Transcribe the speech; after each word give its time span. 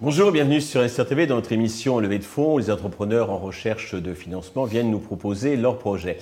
Bonjour, 0.00 0.32
bienvenue 0.32 0.60
sur 0.60 0.86
SRTV 0.86 1.26
dans 1.26 1.36
notre 1.36 1.52
émission 1.52 1.98
Levée 1.98 2.18
de 2.18 2.24
fonds. 2.24 2.58
Les 2.58 2.70
entrepreneurs 2.70 3.30
en 3.30 3.38
recherche 3.38 3.94
de 3.94 4.12
financement 4.14 4.64
viennent 4.64 4.90
nous 4.90 4.98
proposer 4.98 5.56
leurs 5.56 5.78
projets. 5.78 6.18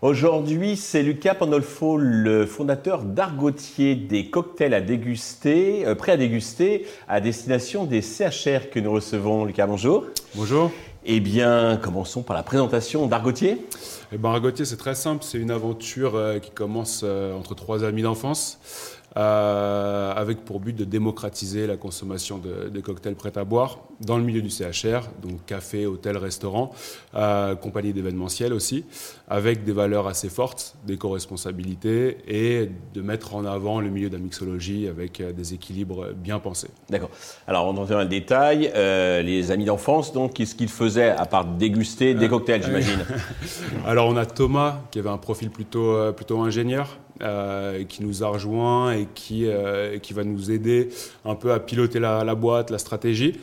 Aujourd'hui, 0.00 0.76
c'est 0.76 1.02
Lucas 1.02 1.34
Pandolfo, 1.34 1.96
le 1.96 2.46
fondateur 2.46 3.02
d'Argotier, 3.02 3.96
des 3.96 4.30
cocktails 4.30 4.72
à 4.72 4.80
déguster, 4.80 5.86
euh, 5.86 5.94
prêts 5.94 6.12
à 6.12 6.16
déguster 6.16 6.86
à 7.08 7.20
destination 7.20 7.84
des 7.84 8.00
CHR 8.00 8.70
que 8.70 8.80
nous 8.80 8.92
recevons. 8.92 9.44
Lucas, 9.44 9.66
bonjour. 9.66 10.06
Bonjour. 10.34 10.70
Eh 11.10 11.20
bien, 11.20 11.78
commençons 11.82 12.22
par 12.22 12.36
la 12.36 12.42
présentation 12.42 13.06
d'Argotier. 13.06 13.66
Eh 14.12 14.18
ben, 14.18 14.28
Argotier, 14.28 14.66
c'est 14.66 14.76
très 14.76 14.94
simple. 14.94 15.24
C'est 15.24 15.38
une 15.38 15.50
aventure 15.50 16.16
euh, 16.16 16.38
qui 16.38 16.50
commence 16.50 17.00
euh, 17.02 17.32
entre 17.32 17.54
trois 17.54 17.82
amis 17.82 18.02
d'enfance. 18.02 18.58
Euh, 19.18 20.12
avec 20.14 20.44
pour 20.44 20.60
but 20.60 20.76
de 20.76 20.84
démocratiser 20.84 21.66
la 21.66 21.76
consommation 21.76 22.38
de, 22.38 22.68
des 22.68 22.82
cocktails 22.82 23.16
prêts 23.16 23.36
à 23.36 23.44
boire 23.44 23.78
dans 24.00 24.16
le 24.16 24.22
milieu 24.22 24.42
du 24.42 24.50
CHR, 24.50 25.08
donc 25.22 25.44
café, 25.46 25.86
hôtel, 25.86 26.16
restaurant, 26.16 26.70
euh, 27.14 27.56
compagnie 27.56 27.92
d'événementiel 27.92 28.52
aussi, 28.52 28.84
avec 29.28 29.64
des 29.64 29.72
valeurs 29.72 30.06
assez 30.06 30.28
fortes 30.28 30.76
d'éco-responsabilité 30.86 32.18
et 32.28 32.70
de 32.94 33.02
mettre 33.02 33.34
en 33.34 33.44
avant 33.44 33.80
le 33.80 33.90
milieu 33.90 34.08
de 34.08 34.16
la 34.16 34.22
mixologie 34.22 34.86
avec 34.86 35.20
euh, 35.20 35.32
des 35.32 35.54
équilibres 35.54 36.12
bien 36.14 36.38
pensés. 36.38 36.68
D'accord. 36.88 37.10
Alors, 37.46 37.66
on 37.66 37.70
entend 37.70 37.94
dans 37.94 37.98
le 37.98 38.06
détail. 38.06 38.70
Euh, 38.74 39.22
les 39.22 39.50
amis 39.50 39.64
d'enfance, 39.64 40.12
donc, 40.12 40.34
qu'est-ce 40.34 40.54
qu'ils 40.54 40.68
faisaient 40.68 41.10
à 41.10 41.26
part 41.26 41.44
déguster 41.44 42.14
des 42.14 42.28
cocktails, 42.28 42.62
j'imagine? 42.62 43.04
Alors, 43.86 44.08
on 44.08 44.16
a 44.16 44.26
Thomas 44.26 44.80
qui 44.90 44.98
avait 45.00 45.08
un 45.08 45.18
profil 45.18 45.50
plutôt, 45.50 46.12
plutôt 46.12 46.40
ingénieur 46.40 46.98
euh, 47.20 47.84
qui 47.84 48.04
nous 48.04 48.22
a 48.22 48.28
rejoint 48.28 48.92
et 48.92 49.08
qui, 49.14 49.46
euh, 49.46 49.98
qui 49.98 50.12
va 50.12 50.22
nous 50.22 50.50
aider 50.50 50.90
un 51.24 51.34
peu 51.34 51.52
à 51.52 51.58
piloter 51.58 51.98
la, 51.98 52.34
boîte, 52.34 52.70
la 52.70 52.78
stratégie. 52.78 53.38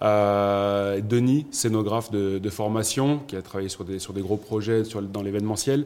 Euh, 0.00 1.00
Denis, 1.00 1.46
scénographe 1.50 2.10
de, 2.10 2.50
formation, 2.50 3.20
qui 3.26 3.36
a 3.36 3.42
travaillé 3.42 3.68
sur 3.68 3.84
des, 3.84 3.98
sur 3.98 4.12
des 4.12 4.22
gros 4.22 4.36
projets 4.36 4.82
dans 5.12 5.22
l'événementiel, 5.22 5.84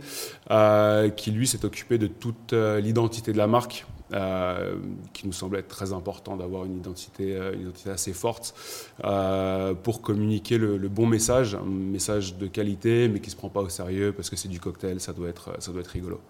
qui 1.16 1.30
lui 1.30 1.46
s'est 1.46 1.64
occupé 1.64 1.98
de 1.98 2.06
toute 2.06 2.52
l'identité 2.52 3.32
de 3.32 3.38
la 3.38 3.46
marque, 3.46 3.86
euh, 4.12 4.74
qui 5.12 5.26
nous 5.26 5.32
semblait 5.32 5.60
être 5.60 5.68
très 5.68 5.92
important 5.92 6.36
d'avoir 6.36 6.64
une 6.64 6.76
identité, 6.76 7.34
euh, 7.34 7.54
une 7.54 7.62
identité 7.62 7.90
assez 7.90 8.12
forte 8.12 8.54
euh, 9.04 9.74
pour 9.74 10.02
communiquer 10.02 10.58
le, 10.58 10.76
le, 10.76 10.88
bon 10.88 11.06
message, 11.06 11.54
un 11.54 11.64
message 11.64 12.36
de 12.36 12.46
qualité, 12.46 13.08
mais 13.08 13.20
qui 13.20 13.28
ne 13.28 13.32
se 13.32 13.36
prend 13.36 13.48
pas 13.48 13.60
au 13.60 13.68
sérieux 13.68 14.12
parce 14.12 14.28
que 14.30 14.36
c'est 14.36 14.48
du 14.48 14.60
cocktail, 14.60 15.00
ça 15.00 15.12
doit 15.12 15.28
être, 15.28 15.50
ça 15.60 15.72
doit 15.72 15.80
être 15.80 15.88
rigolo. 15.88 16.20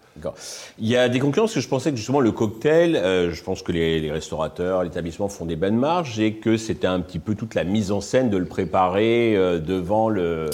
Il 0.79 0.87
y 0.87 0.95
a 0.95 1.09
des 1.09 1.19
concurrents 1.19 1.45
parce 1.45 1.55
que 1.55 1.59
je 1.59 1.67
pensais 1.67 1.91
que 1.91 1.97
justement 1.97 2.19
le 2.19 2.31
cocktail, 2.31 2.95
euh, 2.95 3.31
je 3.31 3.43
pense 3.43 3.61
que 3.61 3.71
les, 3.71 3.99
les 3.99 4.11
restaurateurs, 4.11 4.83
l'établissement 4.83 5.27
font 5.27 5.45
des 5.45 5.55
bonnes 5.55 5.77
marges 5.77 6.19
et 6.19 6.35
que 6.35 6.57
c'était 6.57 6.87
un 6.87 7.01
petit 7.01 7.19
peu 7.19 7.35
toute 7.35 7.55
la 7.55 7.63
mise 7.63 7.91
en 7.91 8.01
scène 8.01 8.29
de 8.29 8.37
le 8.37 8.45
préparer 8.45 9.33
devant 9.59 10.09
le, 10.09 10.49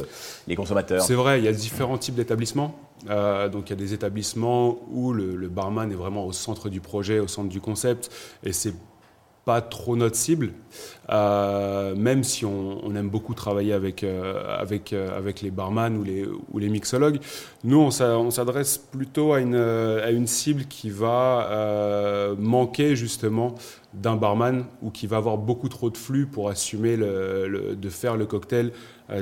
les 0.48 0.56
consommateurs. 0.56 1.02
C'est 1.04 1.14
vrai, 1.14 1.40
il 1.40 1.46
y 1.46 1.48
a 1.48 1.52
différents 1.52 1.98
types 1.98 2.16
d'établissements. 2.16 2.76
Euh, 3.10 3.48
donc 3.48 3.70
il 3.70 3.70
y 3.70 3.74
a 3.74 3.78
des 3.78 3.94
établissements 3.94 4.78
où 4.92 5.14
le, 5.14 5.36
le, 5.36 5.48
barman 5.48 5.90
est 5.92 5.96
vraiment 5.96 6.26
au 6.26 6.34
centre 6.34 6.70
du 6.70 6.82
projet, 6.82 7.20
au 7.20 7.28
centre 7.28 7.50
du 7.50 7.62
concept, 7.62 8.12
et 8.44 8.52
c'est 8.52 8.74
pas 9.50 9.62
trop 9.62 9.96
notre 9.96 10.16
cible, 10.16 10.52
euh, 11.10 11.96
même 11.96 12.24
si 12.24 12.46
on, 12.46 12.86
on, 12.86 12.96
aime 12.96 13.10
beaucoup 13.10 13.34
travailler 13.34 13.74
avec, 13.74 14.04
euh, 14.04 14.44
avec, 14.60 14.94
euh, 14.94 15.18
avec 15.18 15.42
les 15.42 15.50
barman 15.50 15.98
ou 15.98 16.04
les, 16.04 16.24
ou 16.24 16.60
les 16.60 16.70
mixologues. 16.70 17.20
Nous, 17.64 17.80
on 17.80 18.30
s'adresse 18.30 18.78
plutôt 18.78 19.34
à 19.34 19.40
une, 19.40 19.56
à 19.56 20.12
une 20.12 20.28
cible 20.28 20.66
qui 20.66 20.92
va 20.92 22.36
manquer 22.38 22.96
justement 22.96 23.56
d'un 23.96 24.16
barman 24.16 24.66
ou 24.84 24.92
qui 24.92 25.08
va 25.08 25.18
avoir 25.18 25.40
beaucoup 25.40 25.68
trop 25.68 25.90
de 25.90 25.98
flux 25.98 26.28
pour 26.28 26.50
assumer 26.50 26.96
le, 26.96 27.48
le, 27.48 27.76
de 27.76 27.90
faire 27.90 28.18
le 28.18 28.28
cocktail 28.28 28.72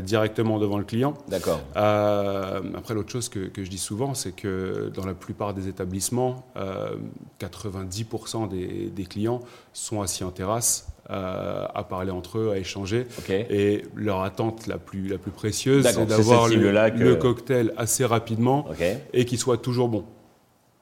directement 0.01 0.59
devant 0.59 0.77
le 0.77 0.83
client. 0.83 1.13
D'accord. 1.29 1.61
Après, 1.73 2.93
l'autre 2.93 3.09
chose 3.09 3.29
que, 3.29 3.47
que, 3.47 3.63
je 3.63 3.69
dis 3.69 3.77
souvent, 3.77 4.13
c'est 4.13 4.33
que 4.33 4.91
dans 4.93 5.05
la 5.05 5.13
plupart 5.13 5.53
des 5.53 5.69
établissements, 5.69 6.45
euh, 6.57 6.97
90% 7.39 8.49
des, 8.49 8.89
des, 8.89 9.05
clients 9.05 9.41
sont 9.73 10.01
assis 10.01 10.16
en 10.23 10.31
terrasse. 10.31 10.87
Euh, 11.09 11.65
à 11.73 11.83
parler 11.85 12.11
entre 12.11 12.37
eux, 12.37 12.51
à 12.51 12.57
échanger. 12.57 13.07
Okay. 13.19 13.45
Et 13.49 13.85
leur 13.95 14.23
attente 14.23 14.67
la 14.67 14.77
plus, 14.77 15.07
la 15.07 15.17
plus 15.17 15.31
précieuse, 15.31 15.87
c'est 15.87 16.05
d'avoir 16.05 16.49
le, 16.49 16.55
que... 16.55 16.97
le, 17.01 17.15
cocktail 17.15 17.71
assez 17.77 18.03
rapidement 18.03 18.67
okay. 18.69 18.97
et 19.13 19.23
qu'il 19.23 19.39
soit 19.39 19.55
toujours 19.55 19.87
bon. 19.87 20.03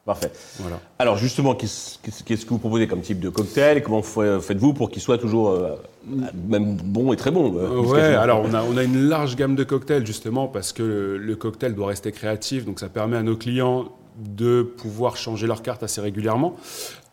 Parfait. 0.03 0.31
Voilà. 0.59 0.79
Alors 0.97 1.17
justement, 1.17 1.53
qu'est-ce 1.53 1.99
que 2.23 2.49
vous 2.49 2.57
proposez 2.57 2.87
comme 2.87 3.01
type 3.01 3.19
de 3.19 3.29
cocktail? 3.29 3.83
Comment 3.83 4.01
faites-vous 4.01 4.73
pour 4.73 4.89
qu'il 4.89 5.01
soit 5.01 5.19
toujours 5.19 5.49
euh, 5.49 5.75
même 6.07 6.75
bon 6.75 7.13
et 7.13 7.17
très 7.17 7.31
bon 7.31 7.55
euh, 7.57 7.81
Ouais, 7.81 8.01
alors 8.01 8.41
on 8.43 8.53
a, 8.55 8.63
on 8.63 8.77
a 8.77 8.83
une 8.83 9.07
large 9.07 9.35
gamme 9.35 9.55
de 9.55 9.63
cocktails 9.63 10.07
justement 10.07 10.47
parce 10.47 10.73
que 10.73 10.81
le, 10.81 11.17
le, 11.17 11.35
cocktail 11.35 11.75
doit 11.75 11.87
rester 11.87 12.11
créatif, 12.11 12.65
donc 12.65 12.79
ça 12.79 12.89
permet 12.89 13.17
à 13.17 13.23
nos 13.23 13.35
clients 13.35 13.91
de 14.17 14.63
pouvoir 14.63 15.17
changer 15.17 15.45
leur 15.45 15.61
carte 15.61 15.83
assez 15.83 16.01
régulièrement. 16.01 16.55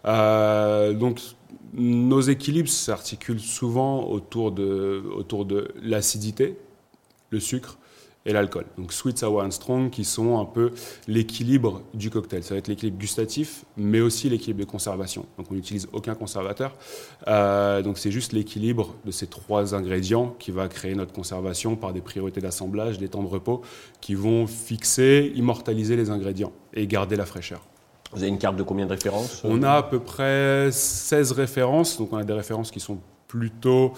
Euh, 0.05 0.93
donc 0.93 1.21
nos 1.75 2.21
équilibres 2.21 2.69
s'articulent 2.69 3.41
souvent 3.41 4.05
autour 4.05 4.53
de, 4.53 5.69
l'acidité, 5.83 6.59
le 7.31 7.41
sucre, 7.41 7.79
et 8.25 8.33
l'alcool. 8.33 8.67
Donc 8.79 8.93
sweet, 8.93 9.19
sour 9.19 9.43
and 9.43 9.51
strong 9.51 9.91
qui 9.91 10.05
sont 10.05 10.39
un 10.39 10.45
peu 10.45 10.71
l'équilibre 11.09 11.83
du 11.95 12.11
cocktail. 12.11 12.43
Ça 12.43 12.55
va 12.55 12.59
être 12.59 12.69
l'équilibre 12.69 12.99
gustatif, 12.99 13.65
mais 13.77 14.01
aussi 14.01 14.29
l'équilibre 14.29 14.61
de 14.61 14.65
conservation. 14.65 15.27
Donc 15.39 15.49
on 15.51 15.55
n'utilise 15.55 15.89
aucun 15.93 16.15
conservateur. 16.15 16.77
Euh, 17.27 17.83
donc 17.83 17.99
c'est 17.99 18.11
juste 18.11 18.33
l'équilibre 18.33 18.95
de 19.05 19.11
ces 19.11 19.27
trois 19.27 19.75
ingrédients 19.75 20.37
qui 20.39 20.51
va 20.51 20.69
créer 20.69 20.95
notre 20.95 21.13
conservation 21.13 21.77
par 21.77 21.93
des 21.93 22.01
priorités 22.01 22.41
d'assemblage, 22.41 22.99
des 22.99 23.09
temps 23.09 23.23
de 23.23 23.29
repos 23.29 23.63
qui 24.01 24.15
vont 24.15 24.47
fixer, 24.47 25.33
immortaliser 25.35 25.97
les 25.97 26.11
ingrédients 26.11 26.53
et 26.75 26.87
garder 26.87 27.17
la 27.17 27.27
fraîcheur. 27.27 27.67
Vous 28.13 28.23
avez 28.23 28.29
une 28.29 28.39
carte 28.39 28.57
de 28.57 28.63
combien 28.63 28.87
de 28.87 28.91
références 28.91 29.41
On 29.45 29.63
a 29.63 29.73
à 29.73 29.83
peu 29.83 29.99
près 29.99 30.71
16 30.71 31.33
références. 31.33 31.99
Donc 31.99 32.13
on 32.13 32.17
a 32.17 32.25
des 32.25 32.33
références 32.33 32.71
qui 32.71 32.81
sont 32.81 32.99
plutôt 33.27 33.95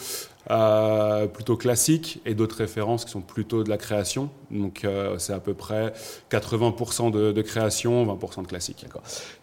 euh, 0.50 1.26
plutôt 1.26 1.56
classiques 1.56 2.20
et 2.26 2.34
d'autres 2.34 2.56
références 2.56 3.06
qui 3.06 3.10
sont 3.10 3.22
plutôt 3.22 3.64
de 3.64 3.70
la 3.70 3.78
création. 3.78 4.28
Donc 4.50 4.84
euh, 4.84 5.16
c'est 5.18 5.32
à 5.32 5.40
peu 5.40 5.54
près 5.54 5.94
80% 6.30 7.10
de, 7.10 7.32
de, 7.32 7.42
création, 7.42 8.04
20% 8.04 8.42
de 8.42 8.46
classique. 8.46 8.84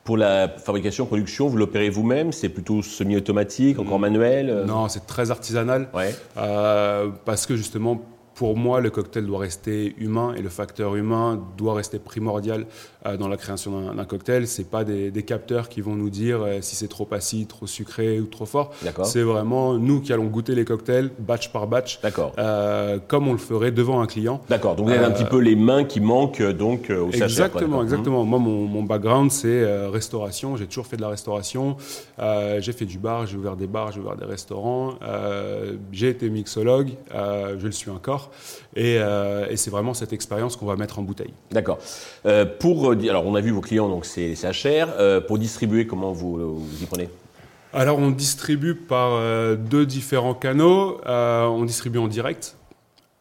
Pour 0.04 0.16
la 0.16 0.48
fabrication, 0.48 1.08
production, 1.08 1.48
vous 1.48 1.58
l'opérez 1.58 1.90
vous-même? 1.90 2.32
C'est 2.32 2.50
plutôt 2.50 2.84
semi-automatique, 2.84 3.80
encore 3.80 3.98
mmh. 3.98 4.02
manuel 4.02 4.64
Non, 4.68 4.88
c'est 4.90 5.08
très 5.08 5.32
artisanal. 5.32 5.90
Ouais. 5.94 6.16
Euh, 6.38 7.10
parce 7.26 7.48
que 7.48 7.56
justement, 7.56 8.00
pour 8.42 8.58
moi, 8.58 8.82
le 8.82 8.90
cocktail 8.90 9.28
doit 9.28 9.38
rester 9.38 9.94
humain 10.00 10.34
et 10.36 10.42
le 10.42 10.50
facteur 10.50 10.96
humain 10.96 11.40
doit 11.60 11.76
rester 11.76 12.00
primordial 12.00 12.66
euh, 13.06 13.16
dans 13.16 13.28
la 13.28 13.38
création 13.38 13.94
d'un 13.94 14.06
cocktail. 14.06 14.48
C'est 14.48 14.68
pas 14.68 14.84
des, 14.84 15.12
des, 15.12 15.22
capteurs 15.22 15.70
qui 15.70 15.80
vont 15.82 15.96
nous 15.96 16.10
dire 16.10 16.42
euh, 16.42 16.58
si 16.62 16.76
c'est 16.76 16.88
trop 16.88 17.08
acide, 17.12 17.50
trop 17.50 17.68
sucré 17.68 18.20
ou 18.20 18.26
trop 18.26 18.48
fort. 18.48 18.72
C'est 19.04 19.22
vraiment 19.22 19.76
nous 19.76 20.02
qui 20.02 20.12
allons 20.12 20.26
goûter 20.26 20.56
les 20.56 20.66
cocktails 20.66 21.12
batch 21.20 21.52
par 21.52 21.68
batch, 21.68 22.00
euh, 22.40 22.98
comme 23.08 23.28
on 23.28 23.34
le 23.34 23.38
ferait 23.38 23.70
devant 23.70 24.02
un 24.02 24.08
client. 24.08 24.42
D'accord. 24.50 24.76
Donc 24.76 24.88
vous 24.88 24.92
avez 24.92 25.06
un 25.06 25.12
petit 25.12 25.26
peu 25.26 25.38
les 25.38 25.56
mains 25.56 25.84
qui 25.84 26.00
manquent 26.00 26.42
donc 26.42 26.90
au 26.90 27.12
sachet. 27.12 27.26
Exactement, 27.26 27.84
exactement. 27.84 28.26
Mmh. 28.26 28.30
Moi, 28.30 28.40
mon, 28.40 28.66
mon 28.66 28.82
background 28.82 29.30
c'est 29.30 29.86
restauration. 29.86 30.58
J'ai 30.58 30.66
toujours 30.66 30.88
fait 30.88 30.98
de 30.98 31.04
la 31.04 31.10
restauration. 31.10 31.78
j'ai 32.18 32.74
fait 32.74 32.86
du 32.86 32.98
bar, 32.98 33.28
j'ai 33.28 33.38
ouvert 33.38 33.56
des 33.56 33.68
bars, 33.68 33.92
j'ai 33.92 34.00
ouvert 34.00 34.18
des 34.18 34.26
restaurants. 34.26 34.96
j'ai 35.92 36.10
été 36.10 36.28
mixologue, 36.32 36.90
je 37.14 37.64
le 37.64 37.72
suis 37.72 37.92
encore. 37.92 38.31
Et, 38.76 38.98
euh, 39.00 39.48
et 39.50 39.58
c'est 39.58 39.72
vraiment 39.72 39.94
cette 39.94 40.14
expérience 40.14 40.56
qu'on 40.56 40.66
va 40.66 40.76
mettre 40.76 41.00
en 41.00 41.02
bouteille. 41.02 41.34
D'accord. 41.52 41.80
Euh, 42.26 42.46
pour 42.46 42.92
alors 42.92 43.26
on 43.26 43.36
a 43.36 43.42
vu 43.42 43.52
vos 43.52 43.62
clients 43.62 43.90
donc 43.90 44.06
c'est 44.06 44.34
HR. 44.34 44.90
Euh, 45.00 45.22
pour 45.22 45.38
distribuer 45.38 45.88
comment 45.88 46.12
vous, 46.12 46.58
vous 46.60 46.84
y 46.84 46.86
prenez? 46.86 47.10
Alors 47.74 48.00
on 48.00 48.12
distribue 48.12 48.76
par 48.76 49.12
euh, 49.14 49.56
deux 49.56 49.86
différents 49.86 50.34
canaux. 50.34 51.00
Euh, 51.06 51.46
on 51.46 51.64
distribue 51.64 52.00
en 52.00 52.08
direct. 52.08 52.56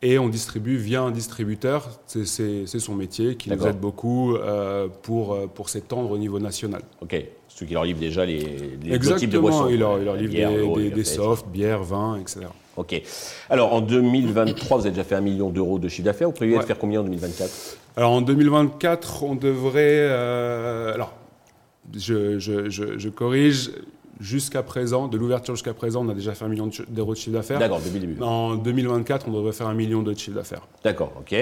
Et 0.03 0.19
on 0.19 0.31
distribue 0.31 0.79
via 0.79 1.03
un 1.03 1.11
distributeur, 1.11 1.91
c'est 2.07 2.65
son 2.67 2.95
métier 2.95 3.37
qui 3.37 3.51
nous 3.51 3.67
aide 3.67 3.79
beaucoup 3.79 4.35
euh, 4.35 4.89
pour, 5.03 5.37
pour 5.51 5.69
s'étendre 5.69 6.11
au 6.11 6.17
niveau 6.17 6.39
national. 6.41 6.81
Ok, 7.03 7.23
ceux 7.49 7.67
qui 7.67 7.75
leur 7.75 7.85
livrent 7.85 8.01
déjà 8.01 8.25
les, 8.25 8.39
les 8.83 8.95
Exactement, 8.95 9.19
types 9.19 9.29
de 9.29 9.39
boissons. 9.39 9.69
il 9.69 9.79
leur, 9.81 9.99
il 9.99 10.07
leur 10.07 10.17
livre 10.17 10.33
bière, 10.33 10.53
des, 10.53 10.85
des, 10.85 10.91
des 10.91 11.05
softs, 11.05 11.47
bière, 11.49 11.83
vin, 11.83 12.17
etc. 12.19 12.47
Ok. 12.81 13.03
Alors 13.51 13.75
en 13.75 13.83
2023, 13.83 14.79
vous 14.79 14.87
avez 14.87 14.91
déjà 14.91 15.05
fait 15.05 15.15
un 15.15 15.21
million 15.21 15.51
d'euros 15.51 15.79
de 15.79 15.87
chiffre 15.89 16.07
d'affaires. 16.07 16.29
Vous 16.29 16.35
prévoyez 16.35 16.57
ouais. 16.57 16.63
de 16.63 16.67
faire 16.67 16.79
combien 16.79 17.01
en 17.01 17.05
2024 17.05 17.51
Alors 17.97 18.13
en 18.13 18.23
2024, 18.23 19.23
on 19.23 19.35
devrait. 19.35 19.83
Euh, 19.85 20.95
alors, 20.95 21.13
je, 21.95 22.39
je, 22.39 22.71
je, 22.71 22.97
je 22.99 23.09
corrige. 23.11 23.71
Jusqu'à 24.21 24.63
présent, 24.63 25.09
de 25.09 25.17
l'ouverture 25.17 25.55
jusqu'à 25.55 25.75
présent, 25.75 26.05
on 26.05 26.09
a 26.11 26.15
déjà 26.15 26.35
fait 26.35 26.45
un 26.45 26.49
million 26.49 26.71
d'euros 26.89 27.15
de 27.15 27.19
chiffre 27.19 27.37
d'affaires. 27.37 27.59
D'accord, 27.59 27.79
depuis 27.79 27.95
le 27.95 28.07
début. 28.07 28.23
En 28.23 28.55
2024, 28.57 29.27
on 29.29 29.33
devrait 29.33 29.53
faire 29.53 29.67
un 29.67 29.75
million 29.75 30.03
de 30.03 30.15
chiffre 30.15 30.37
d'affaires. 30.37 30.67
D'accord, 30.85 31.13
ok. 31.19 31.35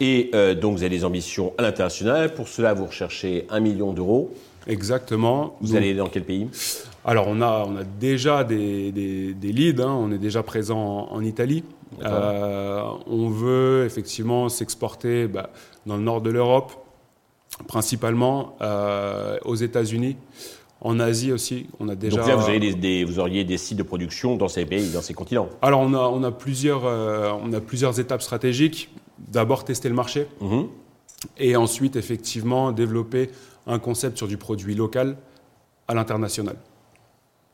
Et 0.00 0.30
euh, 0.34 0.54
donc 0.54 0.76
vous 0.76 0.82
avez 0.82 0.96
des 0.96 1.04
ambitions 1.04 1.52
à 1.58 1.62
l'international. 1.62 2.34
Pour 2.34 2.48
cela, 2.48 2.74
vous 2.74 2.86
recherchez 2.86 3.46
un 3.50 3.60
million 3.60 3.92
d'euros. 3.92 4.32
Exactement. 4.66 5.56
Vous 5.60 5.76
allez 5.76 5.94
dans 5.94 6.08
quel 6.08 6.24
pays? 6.24 6.48
Alors 7.04 7.26
on 7.28 7.40
a, 7.40 7.64
on 7.68 7.76
a 7.76 7.84
déjà 7.84 8.42
des, 8.42 8.90
des, 8.90 9.52
leads, 9.52 9.80
hein. 9.80 9.96
on 9.96 10.10
est 10.10 10.18
déjà 10.18 10.42
présent 10.42 11.08
en, 11.08 11.22
Italie. 11.22 11.62
Euh, 12.02 12.82
on 13.06 13.28
veut 13.28 13.84
effectivement 13.86 14.48
s'exporter 14.48 15.28
bah, 15.28 15.50
dans 15.86 15.96
le 15.96 16.02
nord 16.02 16.20
de 16.20 16.30
l'Europe, 16.30 16.72
principalement 17.68 18.56
euh, 18.60 19.38
aux 19.44 19.54
États-Unis. 19.54 20.16
En 20.80 21.00
Asie 21.00 21.32
aussi, 21.32 21.66
on 21.80 21.88
a 21.88 21.94
déjà. 21.94 22.18
Donc 22.18 22.26
là, 22.26 22.36
vous, 22.36 22.48
avez 22.48 22.74
des, 22.74 23.04
vous 23.04 23.18
auriez 23.18 23.44
des 23.44 23.56
sites 23.56 23.78
de 23.78 23.82
production 23.82 24.36
dans 24.36 24.48
ces 24.48 24.66
pays, 24.66 24.90
dans 24.90 25.00
ces 25.00 25.14
continents. 25.14 25.48
Alors 25.62 25.80
on 25.80 25.94
a, 25.94 25.98
on 25.98 26.22
a 26.22 26.30
plusieurs, 26.30 26.84
euh, 26.84 27.32
on 27.42 27.52
a 27.52 27.60
plusieurs 27.60 27.98
étapes 27.98 28.22
stratégiques. 28.22 28.90
D'abord 29.18 29.64
tester 29.64 29.88
le 29.88 29.94
marché, 29.94 30.26
mhm. 30.42 30.68
et 31.38 31.56
ensuite 31.56 31.96
effectivement 31.96 32.70
développer 32.70 33.30
un 33.66 33.78
concept 33.78 34.18
sur 34.18 34.28
du 34.28 34.36
produit 34.36 34.74
local 34.74 35.16
à 35.88 35.94
l'international. 35.94 36.56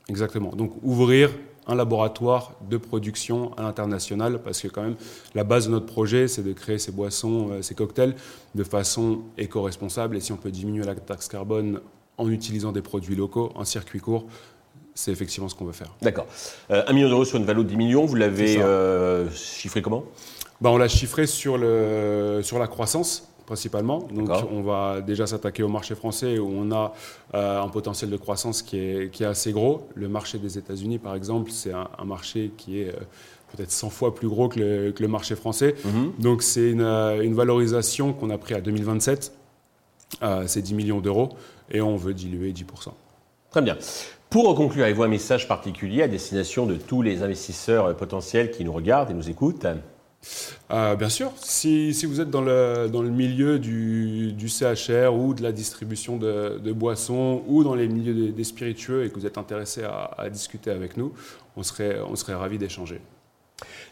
Exactement. 0.09 0.51
Donc 0.51 0.73
ouvrir 0.83 1.31
un 1.67 1.77
laboratoire 1.77 2.55
de 2.69 2.77
production 2.77 3.55
à 3.57 3.63
l'international, 3.63 4.41
parce 4.43 4.61
que 4.61 4.69
quand 4.69 4.83
même, 4.83 4.97
la 5.35 5.45
base 5.45 5.67
de 5.67 5.71
notre 5.71 5.87
projet, 5.87 6.27
c'est 6.27 6.43
de 6.43 6.53
créer 6.53 6.79
ces 6.79 6.91
boissons, 6.91 7.51
euh, 7.53 7.63
ces 7.63 7.75
cocktails 7.75 8.17
de 8.55 8.65
façon 8.65 9.21
éco-responsable. 9.39 10.17
Et 10.17 10.21
si 10.21 10.33
on 10.33 10.37
peut 10.37 10.51
diminuer 10.51 10.85
la 10.85 10.95
taxe 10.97 11.29
carbone 11.29 11.81
en 12.19 12.29
utilisant 12.31 12.73
des 12.73 12.83
produits 12.83 13.17
locaux, 13.17 13.53
en 13.55 13.65
circuit 13.65 14.01
court, 14.01 14.27
c'est 14.95 15.11
effectivement 15.11 15.49
ce 15.49 15.55
qu'on 15.55 15.65
veut 15.65 15.73
faire. 15.73 15.95
D'accord. 16.03 16.27
Euh, 16.71 16.85
un 16.87 16.93
million 16.93 17.09
d'euros 17.09 17.25
sur 17.25 17.39
une 17.39 17.45
valeur 17.45 17.65
de 17.65 17.69
10 17.69 17.77
millions, 17.77 18.05
vous 18.05 18.15
l'avez 18.15 18.61
euh, 18.61 19.31
chiffré 19.31 19.81
comment? 19.81 20.05
Ben, 20.61 20.71
On 20.71 20.77
l'a 20.77 20.89
chiffré 20.89 21.27
sur, 21.27 21.57
le, 21.59 22.41
sur 22.43 22.59
la 22.59 22.67
croissance 22.67 23.33
principalement. 23.47 24.09
Donc 24.15 24.31
on 24.51 24.63
va 24.63 25.01
déjà 25.01 25.27
s'attaquer 25.27 25.63
au 25.63 25.69
marché 25.69 25.95
français 25.95 26.39
où 26.39 26.49
on 26.49 26.71
a 26.73 26.95
euh, 27.35 27.61
un 27.61 27.69
potentiel 27.69 28.11
de 28.11 28.17
croissance 28.17 28.63
qui 28.63 28.79
est, 28.79 29.11
qui 29.11 29.25
est, 29.25 29.27
assez 29.27 29.53
gros. 29.53 29.89
Le 29.95 30.09
marché 30.09 30.39
des 30.39 30.57
États-Unis, 30.59 30.99
par 30.99 31.15
exemple, 31.15 31.51
c'est 31.51 31.73
un, 31.73 32.05
marché 32.05 32.53
qui 32.57 32.81
est 32.81 32.89
euh, 32.89 33.01
peut-être 33.55 33.71
100 33.71 33.91
fois 33.91 34.15
plus 34.15 34.29
gros 34.29 34.49
que 34.49 34.59
le, 34.59 34.93
que 34.93 35.03
le 35.03 35.09
marché 35.09 35.35
français. 35.35 35.75
Mhm. 35.85 36.13
Donc 36.19 36.43
c'est 36.43 36.71
une, 36.71 36.83
une, 36.83 37.35
valorisation 37.35 38.13
qu'on 38.13 38.31
a 38.31 38.39
pris 38.39 38.55
à 38.55 38.61
2027. 38.61 39.33
C'est 40.47 40.63
10 40.63 40.75
millions 40.75 41.01
d'euros 41.01 41.31
et 41.71 41.81
on 41.81 41.97
veut 41.97 42.15
diluer 42.15 42.53
10%. 42.53 42.65
Très 43.51 43.63
bien. 43.63 43.77
Pour 44.31 44.55
conclure, 44.55 44.85
avez-vous 44.85 45.03
un 45.03 45.09
message 45.09 45.47
particulier 45.47 46.03
à 46.03 46.09
destination 46.09 46.65
de 46.65 46.77
tous 46.77 47.03
les 47.03 47.23
investisseurs 47.23 47.95
potentiels 47.97 48.51
qui 48.51 48.65
nous 48.65 48.73
regardent 48.73 49.11
et 49.11 49.15
nous 49.15 49.29
écoutent? 49.29 49.67
Euh, 50.71 50.95
bien 50.97 51.09
sûr, 51.09 51.33
si, 51.37 51.93
vous 52.07 52.21
êtes 52.21 52.31
dans 52.31 52.41
le, 52.41 52.89
dans 52.91 53.03
le 53.03 53.11
milieu 53.11 53.59
du, 53.59 54.35
CHR 54.49 55.13
ou 55.13 55.35
de 55.35 55.43
la 55.43 55.53
distribution 55.53 56.17
de, 56.17 56.73
boissons 56.73 57.43
ou 57.47 57.65
dans 57.65 57.75
les 57.75 57.89
milieux 57.89 58.33
des, 58.33 58.45
spiritueux 58.45 59.05
et 59.05 59.11
que 59.11 59.15
vous 59.17 59.27
êtes 59.27 59.39
intéressé 59.39 59.83
à, 59.85 60.29
discuter 60.31 60.71
avec 60.71 60.97
nous, 60.97 61.13
on 61.57 61.63
serait, 61.63 62.01
on 62.01 62.17
serait 62.17 62.35
ravis 62.35 62.59
d'échanger. 62.59 63.01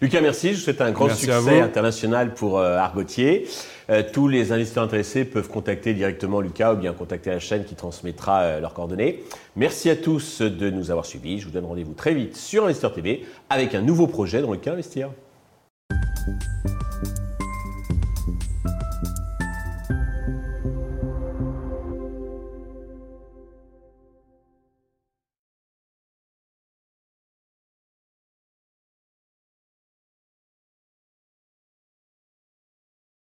Lucas, 0.00 0.20
merci. 0.20 0.50
Je 0.50 0.54
vous 0.54 0.60
souhaite 0.60 0.80
un 0.80 0.90
grand 0.90 1.08
succès 1.10 1.60
international 1.60 2.34
pour 2.34 2.58
euh, 2.58 2.76
Argotier. 2.76 3.46
Euh, 3.90 4.02
tous 4.12 4.28
les 4.28 4.52
investisseurs 4.52 4.84
intéressés 4.84 5.24
peuvent 5.24 5.48
contacter 5.48 5.94
directement 5.94 6.40
Lucas 6.40 6.74
ou 6.74 6.76
bien 6.76 6.92
contacter 6.92 7.30
la 7.30 7.40
chaîne 7.40 7.64
qui 7.64 7.74
transmettra 7.74 8.60
leurs 8.60 8.74
coordonnées. 8.74 9.24
Merci 9.56 9.90
à 9.90 9.96
tous 9.96 10.42
de 10.42 10.70
nous 10.70 10.90
avoir 10.90 11.06
suivis. 11.06 11.38
Je 11.38 11.46
vous 11.46 11.50
donne 11.50 11.64
rendez-vous 11.66 11.94
très 11.94 12.14
vite 12.14 12.36
sur 12.36 12.64
Investeur 12.64 12.92
TV 12.92 13.24
avec 13.48 13.74
un 13.74 13.82
nouveau 13.82 14.06
projet 14.06 14.42
dans 14.42 14.52
lequel 14.52 14.74
investir. 14.74 15.10